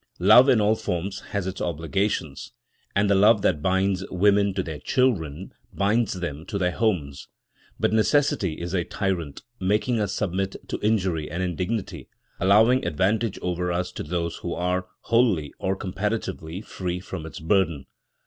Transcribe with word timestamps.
Love 0.17 0.49
in 0.49 0.59
all 0.59 0.75
forms 0.75 1.19
has 1.29 1.45
its 1.45 1.61
obligations, 1.61 2.53
and 2.95 3.07
the 3.07 3.13
love 3.13 3.43
that 3.43 3.61
binds 3.61 4.03
women 4.09 4.51
to 4.51 4.63
their 4.63 4.79
children 4.79 5.53
binds 5.75 6.13
them 6.21 6.43
to 6.43 6.57
their 6.57 6.71
homes. 6.71 7.27
But 7.79 7.93
necessity 7.93 8.53
is 8.59 8.73
a 8.73 8.83
tyrant, 8.83 9.43
making 9.59 9.99
us 9.99 10.11
submit 10.13 10.55
to 10.69 10.79
injury 10.81 11.29
and 11.29 11.43
indignity, 11.43 12.09
allowing 12.39 12.83
advantage 12.83 13.37
over 13.43 13.71
us 13.71 13.91
to 13.91 14.01
those 14.01 14.37
who 14.37 14.55
are 14.55 14.87
wholly 15.01 15.53
or 15.59 15.75
comparatively 15.75 16.61
free 16.61 16.99
from 16.99 17.27
its 17.27 17.39
burden. 17.39 17.85